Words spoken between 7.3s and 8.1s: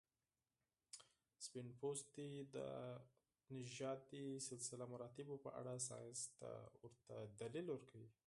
دلیل ورکوي.